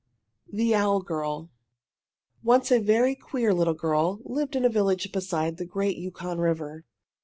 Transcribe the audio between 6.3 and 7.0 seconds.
River.